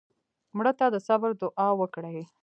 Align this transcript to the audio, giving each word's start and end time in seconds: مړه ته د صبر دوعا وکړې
مړه 0.57 0.71
ته 0.79 0.85
د 0.93 0.95
صبر 1.07 1.29
دوعا 1.41 1.67
وکړې 1.79 2.21